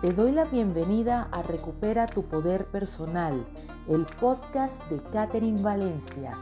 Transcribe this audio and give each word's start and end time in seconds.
Te 0.00 0.12
doy 0.12 0.30
la 0.30 0.44
bienvenida 0.44 1.26
a 1.32 1.42
Recupera 1.42 2.06
tu 2.06 2.22
Poder 2.22 2.66
Personal, 2.66 3.44
el 3.88 4.06
podcast 4.20 4.80
de 4.88 5.02
Catherine 5.10 5.60
Valencia. 5.60 6.38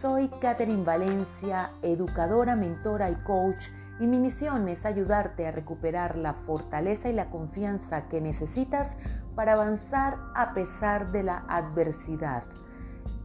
Soy 0.00 0.26
Catherine 0.40 0.82
Valencia, 0.82 1.70
educadora, 1.82 2.56
mentora 2.56 3.08
y 3.08 3.14
coach, 3.22 3.68
y 4.00 4.06
mi 4.08 4.18
misión 4.18 4.66
es 4.66 4.84
ayudarte 4.84 5.46
a 5.46 5.52
recuperar 5.52 6.18
la 6.18 6.34
fortaleza 6.34 7.08
y 7.08 7.12
la 7.12 7.30
confianza 7.30 8.08
que 8.08 8.20
necesitas 8.20 8.88
para 9.36 9.52
avanzar 9.52 10.16
a 10.34 10.52
pesar 10.52 11.12
de 11.12 11.22
la 11.22 11.44
adversidad. 11.48 12.42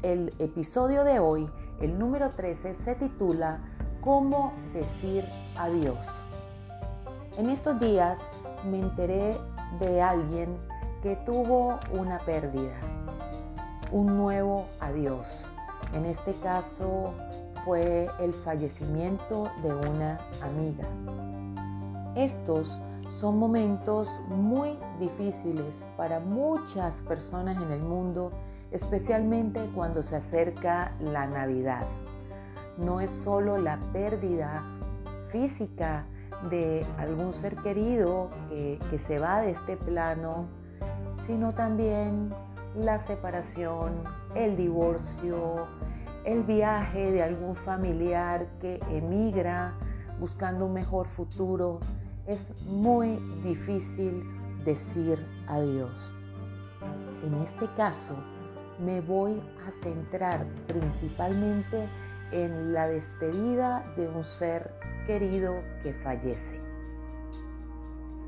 El 0.04 0.36
episodio 0.38 1.04
de 1.04 1.18
hoy, 1.18 1.50
el 1.82 1.98
número 1.98 2.30
13, 2.30 2.76
se 2.76 2.94
titula 2.94 3.58
¿Cómo 4.02 4.54
decir 4.72 5.26
adiós? 5.58 6.06
En 7.40 7.50
estos 7.50 7.80
días 7.80 8.20
me 8.70 8.80
enteré 8.80 9.36
de 9.80 10.02
alguien 10.02 10.58
que 11.02 11.16
tuvo 11.26 11.80
una 11.92 12.20
pérdida, 12.20 12.76
un 13.92 14.18
nuevo 14.18 14.66
adiós. 14.80 15.46
En 15.94 16.06
este 16.06 16.34
caso 16.36 17.14
fue 17.66 18.10
el 18.20 18.34
fallecimiento 18.34 19.50
de 19.62 19.74
una 19.74 20.20
amiga. 20.42 20.88
Estos 22.16 22.82
son 23.10 23.38
momentos 23.38 24.10
muy 24.28 24.78
difíciles 25.00 25.84
para 25.98 26.20
muchas 26.20 27.02
personas 27.02 27.58
en 27.58 27.72
el 27.72 27.82
mundo, 27.82 28.32
especialmente 28.72 29.70
cuando 29.76 30.04
se 30.04 30.16
acerca 30.16 30.94
la 31.00 31.28
Navidad. 31.28 31.86
No 32.78 33.02
es 33.02 33.12
solo 33.12 33.58
la 33.58 33.78
pérdida 33.92 34.64
física 35.30 36.06
de 36.50 36.86
algún 36.98 37.34
ser 37.34 37.56
querido 37.58 38.30
que, 38.50 38.98
se 38.98 39.20
va 39.20 39.42
de 39.42 39.52
este 39.52 39.78
plano, 39.78 40.48
sino 41.26 41.52
también 41.54 42.34
la 42.76 43.00
separación, 43.00 44.04
el 44.36 44.56
divorcio, 44.56 45.68
el 46.26 46.44
viaje 46.44 47.12
de 47.12 47.24
algún 47.24 47.56
familiar 47.56 48.48
que 48.60 48.80
emigra 48.90 49.74
buscando 50.20 50.66
un 50.66 50.74
mejor 50.74 51.08
futuro. 51.08 51.80
Es 52.28 52.42
muy 52.66 53.18
difícil 53.44 54.24
decir 54.64 55.26
adiós. 55.48 56.14
En 57.26 57.36
este 57.36 57.68
caso, 57.76 58.16
me 58.80 59.02
voy 59.02 59.42
a 59.68 59.72
centrar 59.72 60.46
principalmente 60.68 61.88
en 62.32 62.74
la 62.74 62.88
despedida 62.88 63.86
de 63.96 64.08
un 64.08 64.24
ser 64.24 64.72
querido 65.06 65.56
que 65.82 65.94
fallece. 65.94 66.60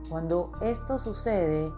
Cuando 0.10 0.52
esto 0.62 1.00
sucede, 1.00 1.72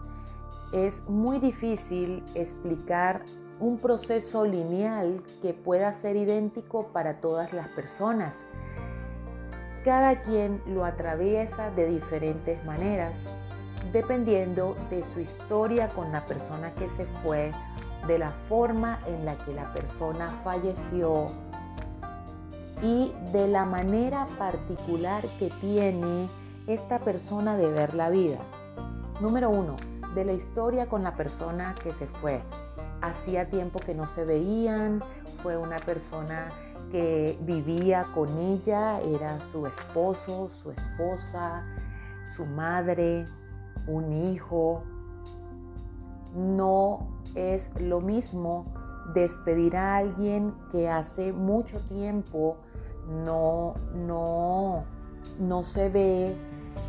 es 0.72 1.02
muy 1.08 1.38
difícil 1.38 2.22
explicar 2.34 3.22
un 3.58 3.78
proceso 3.78 4.44
lineal 4.44 5.22
que 5.42 5.54
pueda 5.54 5.92
ser 5.92 6.16
idéntico 6.16 6.88
para 6.88 7.20
todas 7.20 7.52
las 7.52 7.68
personas. 7.68 8.36
Cada 9.84 10.22
quien 10.22 10.62
lo 10.66 10.84
atraviesa 10.84 11.70
de 11.70 11.86
diferentes 11.86 12.62
maneras, 12.64 13.18
dependiendo 13.92 14.76
de 14.90 15.04
su 15.04 15.20
historia 15.20 15.88
con 15.88 16.12
la 16.12 16.26
persona 16.26 16.74
que 16.74 16.88
se 16.88 17.06
fue, 17.06 17.52
de 18.06 18.18
la 18.18 18.32
forma 18.32 19.00
en 19.06 19.24
la 19.24 19.36
que 19.38 19.54
la 19.54 19.72
persona 19.72 20.30
falleció, 20.44 21.30
y 22.82 23.12
de 23.32 23.48
la 23.48 23.64
manera 23.64 24.26
particular 24.38 25.24
que 25.38 25.50
tiene 25.60 26.28
esta 26.66 26.98
persona 26.98 27.56
de 27.56 27.70
ver 27.70 27.94
la 27.94 28.10
vida. 28.10 28.38
Número 29.20 29.50
uno, 29.50 29.76
de 30.14 30.24
la 30.24 30.32
historia 30.32 30.86
con 30.86 31.02
la 31.02 31.14
persona 31.14 31.74
que 31.82 31.92
se 31.92 32.06
fue. 32.06 32.40
Hacía 33.00 33.48
tiempo 33.48 33.78
que 33.78 33.94
no 33.94 34.06
se 34.06 34.24
veían, 34.24 35.02
fue 35.42 35.56
una 35.56 35.76
persona 35.76 36.48
que 36.90 37.38
vivía 37.42 38.06
con 38.14 38.36
ella, 38.38 39.00
era 39.00 39.38
su 39.52 39.66
esposo, 39.66 40.48
su 40.48 40.70
esposa, 40.70 41.64
su 42.26 42.46
madre, 42.46 43.26
un 43.86 44.12
hijo. 44.12 44.82
No 46.34 47.08
es 47.34 47.70
lo 47.80 48.00
mismo 48.00 48.66
despedir 49.14 49.76
a 49.76 49.96
alguien 49.96 50.54
que 50.70 50.88
hace 50.88 51.32
mucho 51.32 51.80
tiempo 51.88 52.56
no, 53.08 53.74
no, 53.94 54.84
no 55.38 55.64
se 55.64 55.88
ve 55.88 56.36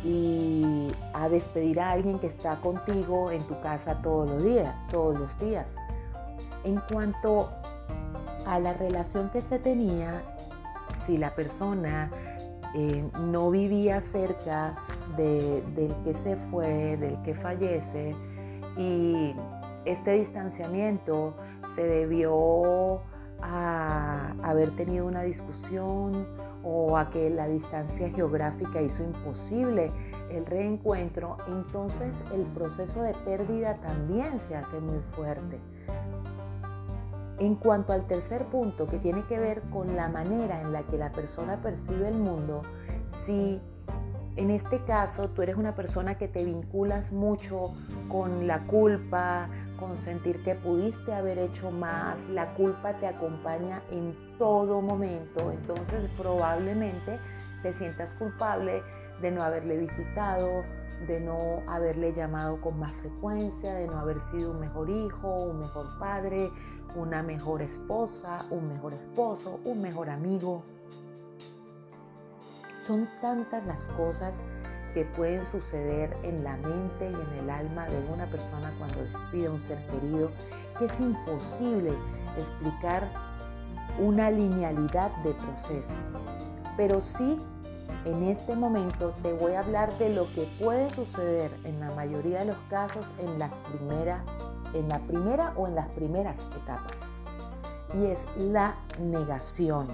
y 0.04 0.92
a 1.12 1.28
despedir 1.28 1.80
a 1.80 1.90
alguien 1.90 2.18
que 2.18 2.26
está 2.26 2.56
contigo 2.56 3.30
en 3.30 3.42
tu 3.44 3.60
casa 3.60 4.00
todos 4.02 4.30
los 4.30 4.44
días, 4.44 4.74
todos 4.90 5.18
los 5.18 5.38
días. 5.38 5.74
En 6.64 6.80
cuanto 6.90 7.50
a 8.46 8.58
la 8.58 8.72
relación 8.74 9.30
que 9.30 9.42
se 9.42 9.58
tenía, 9.58 10.22
si 11.04 11.18
la 11.18 11.34
persona 11.34 12.10
eh, 12.74 13.08
no 13.20 13.50
vivía 13.50 14.00
cerca 14.00 14.76
del 15.16 15.94
que 16.04 16.14
se 16.22 16.36
fue, 16.50 16.96
del 16.96 17.20
que 17.22 17.34
fallece, 17.34 18.14
y 18.76 19.34
este 19.84 20.12
distanciamiento 20.12 21.34
se 21.74 21.82
debió 21.82 23.02
a 23.42 24.34
haber 24.42 24.70
tenido 24.70 25.06
una 25.06 25.22
discusión 25.22 26.26
o 26.62 26.96
a 26.96 27.10
que 27.10 27.30
la 27.30 27.48
distancia 27.48 28.10
geográfica 28.10 28.82
hizo 28.82 29.02
imposible 29.02 29.90
el 30.30 30.46
reencuentro, 30.46 31.38
entonces 31.48 32.16
el 32.34 32.42
proceso 32.42 33.02
de 33.02 33.14
pérdida 33.24 33.76
también 33.76 34.38
se 34.40 34.56
hace 34.56 34.78
muy 34.80 35.00
fuerte. 35.12 35.58
En 37.38 37.54
cuanto 37.54 37.94
al 37.94 38.06
tercer 38.06 38.44
punto, 38.46 38.86
que 38.86 38.98
tiene 38.98 39.24
que 39.24 39.38
ver 39.38 39.62
con 39.70 39.96
la 39.96 40.08
manera 40.08 40.60
en 40.60 40.72
la 40.72 40.82
que 40.82 40.98
la 40.98 41.10
persona 41.10 41.56
percibe 41.62 42.08
el 42.08 42.18
mundo, 42.18 42.60
si 43.24 43.58
en 44.36 44.50
este 44.50 44.84
caso 44.84 45.30
tú 45.30 45.42
eres 45.42 45.56
una 45.56 45.74
persona 45.74 46.16
que 46.16 46.28
te 46.28 46.44
vinculas 46.44 47.12
mucho 47.12 47.72
con 48.08 48.46
la 48.46 48.60
culpa, 48.66 49.48
con 49.80 49.96
sentir 49.96 50.44
que 50.44 50.54
pudiste 50.54 51.12
haber 51.12 51.38
hecho 51.38 51.70
más, 51.70 52.20
la 52.28 52.54
culpa 52.54 52.92
te 52.98 53.06
acompaña 53.06 53.82
en 53.90 54.14
todo 54.38 54.82
momento, 54.82 55.50
entonces 55.50 56.08
probablemente 56.16 57.18
te 57.62 57.72
sientas 57.72 58.12
culpable 58.14 58.82
de 59.20 59.30
no 59.30 59.42
haberle 59.42 59.78
visitado, 59.78 60.62
de 61.06 61.18
no 61.18 61.62
haberle 61.66 62.12
llamado 62.12 62.60
con 62.60 62.78
más 62.78 62.92
frecuencia, 62.92 63.74
de 63.74 63.86
no 63.86 63.98
haber 63.98 64.20
sido 64.30 64.50
un 64.52 64.60
mejor 64.60 64.90
hijo, 64.90 65.44
un 65.44 65.60
mejor 65.60 65.98
padre, 65.98 66.50
una 66.94 67.22
mejor 67.22 67.62
esposa, 67.62 68.44
un 68.50 68.68
mejor 68.68 68.94
esposo, 68.94 69.60
un 69.64 69.80
mejor 69.80 70.10
amigo. 70.10 70.62
Son 72.86 73.08
tantas 73.20 73.64
las 73.66 73.86
cosas 73.88 74.44
que 74.94 75.04
pueden 75.04 75.44
suceder 75.46 76.16
en 76.22 76.42
la 76.44 76.56
mente 76.56 77.10
y 77.10 77.14
en 77.14 77.44
el 77.44 77.50
alma 77.50 77.86
de 77.86 77.98
una 78.12 78.26
persona 78.26 78.72
cuando 78.78 79.02
despide 79.02 79.46
a 79.46 79.50
un 79.50 79.60
ser 79.60 79.78
querido, 79.86 80.30
que 80.78 80.86
es 80.86 81.00
imposible 81.00 81.92
explicar 82.38 83.08
una 83.98 84.30
linealidad 84.30 85.10
de 85.22 85.32
proceso. 85.32 85.94
Pero 86.76 87.00
sí, 87.00 87.38
en 88.04 88.22
este 88.24 88.56
momento 88.56 89.12
te 89.22 89.32
voy 89.32 89.52
a 89.52 89.60
hablar 89.60 89.96
de 89.98 90.14
lo 90.14 90.26
que 90.34 90.48
puede 90.58 90.90
suceder 90.90 91.50
en 91.64 91.80
la 91.80 91.90
mayoría 91.90 92.40
de 92.40 92.46
los 92.46 92.58
casos 92.70 93.06
en, 93.18 93.38
las 93.38 93.52
primera, 93.54 94.24
en 94.72 94.88
la 94.88 94.98
primera 95.00 95.52
o 95.56 95.66
en 95.66 95.74
las 95.74 95.88
primeras 95.90 96.40
etapas. 96.62 97.12
Y 97.94 98.06
es 98.06 98.18
la 98.36 98.76
negación. 98.98 99.88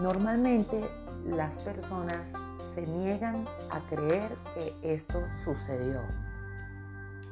Normalmente 0.00 0.82
las 1.26 1.56
personas 1.58 2.32
se 2.74 2.86
niegan 2.86 3.46
a 3.70 3.80
creer 3.88 4.36
que 4.54 4.94
esto 4.94 5.20
sucedió. 5.30 6.00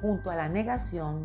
Junto 0.00 0.30
a 0.30 0.36
la 0.36 0.48
negación 0.48 1.24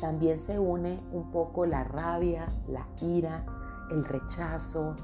también 0.00 0.38
se 0.38 0.58
une 0.58 0.98
un 1.12 1.30
poco 1.30 1.66
la 1.66 1.84
rabia, 1.84 2.48
la 2.68 2.86
ira, 3.00 3.44
el 3.90 4.04
rechazo. 4.04 4.96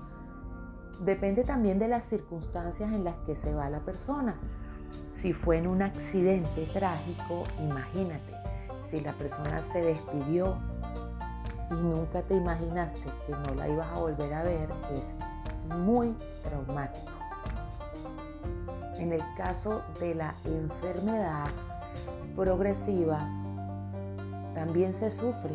Depende 1.01 1.45
también 1.45 1.79
de 1.79 1.89
las 1.89 2.07
circunstancias 2.07 2.93
en 2.93 3.05
las 3.05 3.17
que 3.27 3.37
se 3.37 3.55
va 3.55 3.69
la 3.69 3.81
persona. 3.81 4.37
Si 5.13 5.33
fue 5.33 5.59
en 5.59 5.67
un 5.67 5.83
accidente 5.83 6.67
trágico, 6.73 7.45
imagínate, 7.61 8.33
si 8.87 9.01
la 9.01 9.13
persona 9.13 9.61
se 9.61 9.81
despidió 9.81 10.57
y 11.71 11.75
nunca 11.75 12.23
te 12.23 12.35
imaginaste 12.35 13.05
que 13.27 13.33
no 13.33 13.55
la 13.55 13.69
ibas 13.69 13.89
a 13.89 13.99
volver 13.99 14.33
a 14.33 14.43
ver, 14.43 14.71
es 14.93 15.17
muy 15.77 16.17
traumático. 16.43 17.16
En 18.99 19.13
el 19.13 19.23
caso 19.37 19.83
de 20.01 20.15
la 20.15 20.35
enfermedad 20.45 21.47
progresiva, 22.35 23.29
también 24.55 24.95
se 24.95 25.11
sufre, 25.11 25.55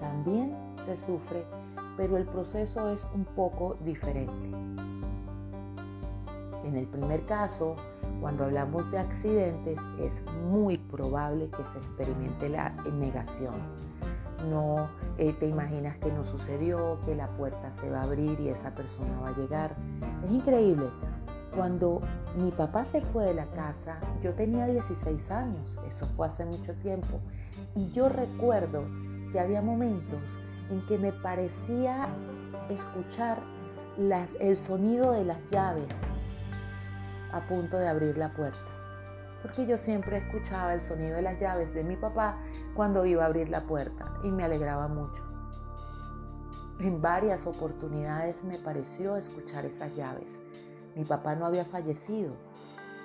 también 0.00 0.54
se 0.86 0.96
sufre, 0.96 1.44
pero 1.96 2.16
el 2.16 2.24
proceso 2.24 2.90
es 2.90 3.06
un 3.12 3.24
poco 3.24 3.76
diferente. 3.84 4.50
En 6.64 6.76
el 6.76 6.86
primer 6.86 7.26
caso, 7.26 7.76
cuando 8.20 8.44
hablamos 8.44 8.90
de 8.90 8.98
accidentes, 8.98 9.78
es 10.00 10.20
muy 10.50 10.78
probable 10.78 11.50
que 11.50 11.64
se 11.64 11.78
experimente 11.78 12.48
la 12.48 12.70
negación. 12.92 13.54
No 14.48 14.88
eh, 15.18 15.34
te 15.38 15.46
imaginas 15.46 15.96
que 15.98 16.12
no 16.12 16.24
sucedió, 16.24 16.98
que 17.04 17.14
la 17.14 17.28
puerta 17.28 17.72
se 17.72 17.90
va 17.90 18.00
a 18.00 18.02
abrir 18.04 18.38
y 18.40 18.48
esa 18.48 18.70
persona 18.74 19.18
va 19.20 19.28
a 19.28 19.36
llegar. 19.36 19.76
Es 20.24 20.30
increíble. 20.30 20.86
Cuando 21.54 22.00
mi 22.36 22.50
papá 22.50 22.84
se 22.84 23.00
fue 23.00 23.26
de 23.26 23.34
la 23.34 23.46
casa, 23.46 24.00
yo 24.22 24.32
tenía 24.34 24.66
16 24.66 25.30
años, 25.30 25.78
eso 25.86 26.06
fue 26.16 26.26
hace 26.26 26.44
mucho 26.44 26.74
tiempo, 26.74 27.20
y 27.76 27.90
yo 27.92 28.08
recuerdo 28.08 28.84
que 29.30 29.38
había 29.38 29.62
momentos 29.62 30.20
en 30.70 30.84
que 30.86 30.98
me 30.98 31.12
parecía 31.12 32.08
escuchar 32.68 33.38
el 34.40 34.56
sonido 34.56 35.12
de 35.12 35.24
las 35.24 35.38
llaves 35.50 35.94
a 37.32 37.40
punto 37.46 37.76
de 37.76 37.86
abrir 37.86 38.18
la 38.18 38.32
puerta. 38.32 38.58
Porque 39.42 39.66
yo 39.66 39.76
siempre 39.76 40.16
escuchaba 40.16 40.74
el 40.74 40.80
sonido 40.80 41.16
de 41.16 41.22
las 41.22 41.38
llaves 41.38 41.72
de 41.74 41.84
mi 41.84 41.96
papá 41.96 42.38
cuando 42.74 43.04
iba 43.06 43.22
a 43.22 43.26
abrir 43.26 43.48
la 43.48 43.62
puerta 43.62 44.14
y 44.24 44.30
me 44.30 44.42
alegraba 44.42 44.88
mucho. 44.88 45.22
En 46.80 47.00
varias 47.00 47.46
oportunidades 47.46 48.42
me 48.42 48.58
pareció 48.58 49.16
escuchar 49.16 49.64
esas 49.64 49.94
llaves. 49.94 50.40
Mi 50.96 51.04
papá 51.04 51.34
no 51.34 51.46
había 51.46 51.64
fallecido, 51.64 52.34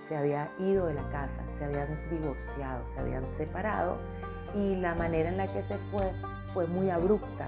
se 0.07 0.15
había 0.15 0.51
ido 0.59 0.85
de 0.85 0.93
la 0.93 1.09
casa, 1.09 1.43
se 1.57 1.65
habían 1.65 1.87
divorciado, 2.09 2.85
se 2.93 2.99
habían 2.99 3.25
separado 3.27 3.97
y 4.55 4.75
la 4.75 4.95
manera 4.95 5.29
en 5.29 5.37
la 5.37 5.51
que 5.51 5.63
se 5.63 5.77
fue 5.91 6.11
fue 6.53 6.65
muy 6.67 6.89
abrupta 6.89 7.47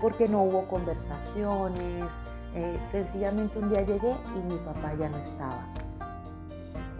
porque 0.00 0.28
no 0.28 0.42
hubo 0.42 0.66
conversaciones. 0.68 2.04
Eh, 2.54 2.80
sencillamente 2.90 3.58
un 3.58 3.68
día 3.68 3.82
llegué 3.82 4.14
y 4.34 4.52
mi 4.52 4.58
papá 4.58 4.94
ya 4.94 5.08
no 5.08 5.18
estaba. 5.18 5.66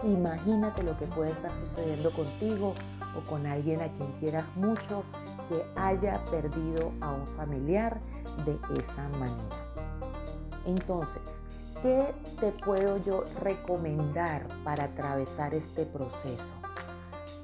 Imagínate 0.03 0.83
lo 0.83 0.95
que 0.97 1.05
puede 1.07 1.31
estar 1.31 1.51
sucediendo 1.65 2.11
contigo 2.11 2.75
o 3.15 3.29
con 3.29 3.45
alguien 3.47 3.81
a 3.81 3.87
quien 3.93 4.11
quieras 4.19 4.45
mucho 4.55 5.03
que 5.49 5.63
haya 5.75 6.23
perdido 6.29 6.91
a 7.01 7.13
un 7.13 7.27
familiar 7.35 7.99
de 8.45 8.59
esa 8.79 9.09
manera. 9.17 9.55
Entonces, 10.65 11.39
¿qué 11.81 12.13
te 12.39 12.51
puedo 12.51 12.97
yo 12.97 13.23
recomendar 13.41 14.47
para 14.63 14.85
atravesar 14.85 15.53
este 15.53 15.85
proceso? 15.85 16.55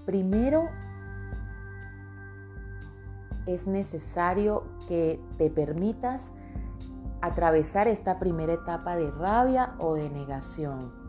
Primero, 0.05 0.69
es 3.45 3.67
necesario 3.67 4.63
que 4.87 5.19
te 5.37 5.49
permitas 5.49 6.23
atravesar 7.21 7.87
esta 7.87 8.19
primera 8.19 8.53
etapa 8.53 8.95
de 8.95 9.09
rabia 9.11 9.75
o 9.79 9.95
de 9.95 10.09
negación 10.09 11.03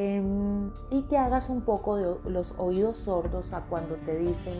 Em, 0.00 0.70
y 0.90 1.02
que 1.08 1.18
hagas 1.18 1.48
un 1.48 1.62
poco 1.62 1.96
de 1.96 2.30
los 2.30 2.54
oídos 2.56 2.98
sordos 2.98 3.52
a 3.52 3.62
cuando 3.62 3.96
te 3.96 4.16
dicen, 4.16 4.54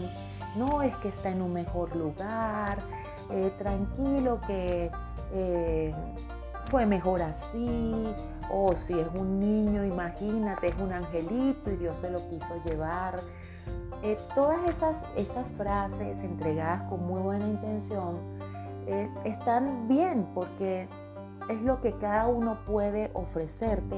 no, 0.56 0.82
es 0.82 0.96
que 0.96 1.10
está 1.10 1.30
en 1.30 1.42
un 1.42 1.52
mejor 1.52 1.94
lugar, 1.94 2.80
eh, 3.30 3.52
tranquilo 3.56 4.40
que 4.48 4.90
eh, 5.32 5.94
fue 6.70 6.86
mejor 6.86 7.22
así, 7.22 8.14
o 8.50 8.74
si 8.76 8.98
es 8.98 9.06
un 9.14 9.40
niño, 9.40 9.84
imagínate, 9.84 10.68
es 10.68 10.78
un 10.78 10.92
angelito 10.92 11.70
y 11.70 11.76
Dios 11.76 11.98
se 11.98 12.10
lo 12.10 12.28
quiso 12.28 12.62
llevar. 12.64 13.20
Eh, 14.02 14.16
todas 14.34 14.68
esas, 14.68 14.96
esas 15.16 15.48
frases 15.52 16.18
entregadas 16.20 16.82
con 16.88 17.06
muy 17.06 17.20
buena 17.20 17.46
intención 17.46 18.16
están 19.24 19.86
bien 19.86 20.26
porque 20.34 20.88
es 21.48 21.62
lo 21.62 21.80
que 21.80 21.92
cada 21.94 22.26
uno 22.28 22.58
puede 22.66 23.10
ofrecerte, 23.14 23.96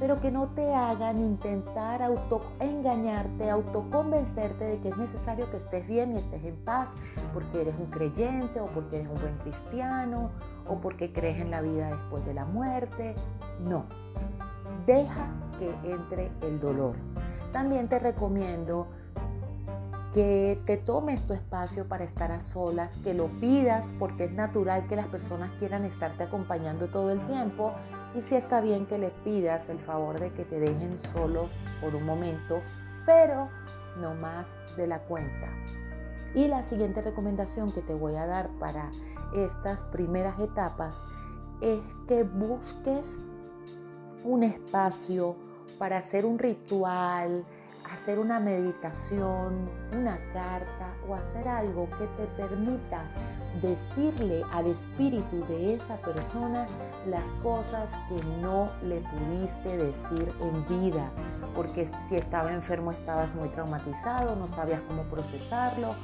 pero 0.00 0.20
que 0.20 0.30
no 0.30 0.48
te 0.48 0.74
hagan 0.74 1.18
intentar 1.18 2.02
autoengañarte, 2.02 3.50
autoconvencerte 3.50 4.64
de 4.64 4.78
que 4.80 4.88
es 4.88 4.96
necesario 4.96 5.50
que 5.50 5.58
estés 5.58 5.86
bien 5.86 6.14
y 6.14 6.18
estés 6.18 6.44
en 6.44 6.56
paz 6.64 6.88
porque 7.32 7.62
eres 7.62 7.74
un 7.78 7.86
creyente 7.86 8.60
o 8.60 8.66
porque 8.66 8.96
eres 8.96 9.08
un 9.08 9.20
buen 9.20 9.36
cristiano 9.38 10.30
o 10.66 10.76
porque 10.76 11.12
crees 11.12 11.40
en 11.40 11.50
la 11.50 11.60
vida 11.60 11.88
después 11.88 12.24
de 12.26 12.34
la 12.34 12.44
muerte. 12.44 13.14
No, 13.64 13.84
deja 14.86 15.28
que 15.58 15.90
entre 15.90 16.30
el 16.42 16.60
dolor. 16.60 16.94
También 17.52 17.88
te 17.88 17.98
recomiendo 17.98 18.88
que 20.12 20.60
te 20.64 20.76
tomes 20.76 21.26
tu 21.26 21.34
espacio 21.34 21.86
para 21.86 22.04
estar 22.04 22.32
a 22.32 22.40
solas, 22.40 22.94
que 23.04 23.14
lo 23.14 23.26
pidas 23.40 23.92
porque 23.98 24.24
es 24.24 24.32
natural 24.32 24.86
que 24.88 24.96
las 24.96 25.06
personas 25.08 25.50
quieran 25.58 25.84
estarte 25.84 26.24
acompañando 26.24 26.88
todo 26.88 27.10
el 27.10 27.20
tiempo 27.26 27.72
y 28.14 28.22
si 28.22 28.34
está 28.34 28.60
bien 28.60 28.86
que 28.86 28.98
le 28.98 29.10
pidas 29.10 29.68
el 29.68 29.78
favor 29.80 30.18
de 30.18 30.32
que 30.32 30.44
te 30.44 30.58
dejen 30.58 30.98
solo 31.12 31.48
por 31.80 31.94
un 31.94 32.04
momento, 32.04 32.62
pero 33.04 33.48
no 34.00 34.14
más 34.14 34.48
de 34.76 34.86
la 34.86 35.00
cuenta. 35.00 35.48
Y 36.34 36.48
la 36.48 36.62
siguiente 36.62 37.02
recomendación 37.02 37.72
que 37.72 37.82
te 37.82 37.94
voy 37.94 38.14
a 38.14 38.26
dar 38.26 38.48
para 38.58 38.90
estas 39.34 39.82
primeras 39.84 40.38
etapas 40.40 41.02
es 41.60 41.80
que 42.06 42.22
busques 42.22 43.18
un 44.24 44.42
espacio 44.42 45.36
para 45.78 45.98
hacer 45.98 46.24
un 46.24 46.38
ritual, 46.38 47.44
hacer 47.92 48.18
una 48.18 48.40
meditación, 48.40 49.68
una 49.92 50.18
carta 50.32 50.94
o 51.08 51.14
hacer 51.14 51.48
algo 51.48 51.88
que 51.90 52.06
te 52.16 52.26
permita 52.36 53.04
decirle 53.62 54.42
al 54.52 54.66
espíritu 54.66 55.44
de 55.46 55.74
esa 55.74 55.96
persona 55.96 56.66
las 57.06 57.34
cosas 57.36 57.90
que 58.08 58.22
no 58.40 58.70
le 58.82 59.00
pudiste 59.00 59.76
decir 59.76 60.32
en 60.40 60.82
vida, 60.82 61.10
porque 61.54 61.90
si 62.08 62.16
estaba 62.16 62.52
enfermo 62.52 62.92
estabas 62.92 63.34
muy 63.34 63.48
traumatizado, 63.48 64.36
no 64.36 64.48
sabías 64.48 64.80
cómo 64.88 65.04
procesarlo, 65.04 65.94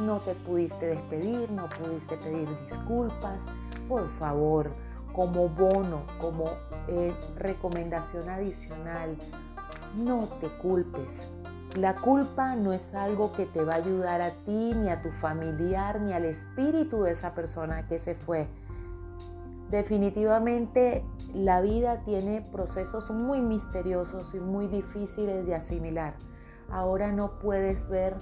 no 0.00 0.18
te 0.20 0.34
pudiste 0.34 0.86
despedir, 0.86 1.50
no 1.50 1.68
pudiste 1.68 2.16
pedir 2.16 2.48
disculpas. 2.64 3.40
Por 3.88 4.08
favor, 4.08 4.70
como 5.12 5.48
bono, 5.48 6.04
como 6.18 6.44
eh, 6.88 7.12
recomendación 7.36 8.28
adicional, 8.28 9.16
no 9.96 10.28
te 10.40 10.48
culpes. 10.48 11.28
La 11.74 11.96
culpa 11.96 12.54
no 12.54 12.72
es 12.72 12.94
algo 12.94 13.32
que 13.32 13.46
te 13.46 13.64
va 13.64 13.74
a 13.74 13.76
ayudar 13.76 14.20
a 14.20 14.30
ti, 14.30 14.74
ni 14.74 14.90
a 14.90 15.00
tu 15.00 15.10
familiar, 15.10 16.00
ni 16.00 16.12
al 16.12 16.26
espíritu 16.26 17.02
de 17.02 17.12
esa 17.12 17.34
persona 17.34 17.86
que 17.86 17.98
se 17.98 18.14
fue. 18.14 18.46
Definitivamente 19.70 21.02
la 21.32 21.62
vida 21.62 22.02
tiene 22.04 22.42
procesos 22.42 23.10
muy 23.10 23.40
misteriosos 23.40 24.34
y 24.34 24.38
muy 24.38 24.66
difíciles 24.66 25.46
de 25.46 25.54
asimilar. 25.54 26.14
Ahora 26.70 27.10
no 27.10 27.38
puedes 27.38 27.88
ver 27.88 28.16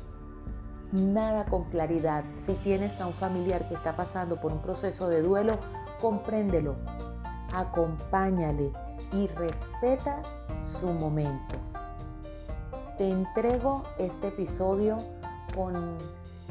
nada 0.92 1.46
con 1.46 1.64
claridad. 1.64 2.22
Si 2.46 2.54
tienes 2.54 3.00
a 3.00 3.08
un 3.08 3.14
familiar 3.14 3.66
que 3.68 3.74
está 3.74 3.96
pasando 3.96 4.40
por 4.40 4.52
un 4.52 4.60
proceso 4.60 5.08
de 5.08 5.22
duelo, 5.22 5.54
compréndelo, 6.00 6.76
acompáñale 7.52 8.70
y 9.12 9.26
respeta 9.26 10.22
su 10.78 10.86
momento. 10.92 11.56
Te 12.96 13.08
entrego 13.08 13.82
este 13.98 14.28
episodio 14.28 14.98
con 15.54 15.96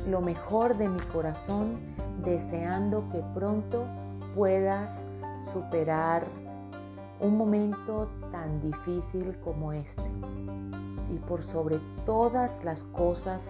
lo 0.07 0.21
mejor 0.21 0.77
de 0.77 0.89
mi 0.89 0.99
corazón, 0.99 1.77
deseando 2.23 3.09
que 3.11 3.23
pronto 3.33 3.85
puedas 4.35 5.01
superar 5.53 6.25
un 7.19 7.37
momento 7.37 8.09
tan 8.31 8.61
difícil 8.61 9.37
como 9.43 9.73
este. 9.73 10.03
Y 11.13 11.17
por 11.27 11.43
sobre 11.43 11.79
todas 12.05 12.63
las 12.63 12.83
cosas, 12.83 13.43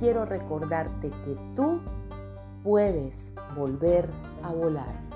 quiero 0.00 0.24
recordarte 0.24 1.10
que 1.10 1.36
tú 1.54 1.80
puedes 2.62 3.14
volver 3.56 4.08
a 4.42 4.52
volar. 4.52 5.07